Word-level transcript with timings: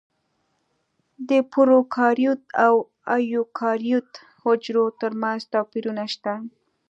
د 1.29 1.31
پروکاریوت 1.53 2.41
او 2.65 2.73
ایوکاریوت 3.15 4.11
حجرو 4.43 4.85
ترمنځ 5.01 5.41
توپیرونه 5.53 6.03
شته. 6.13 6.33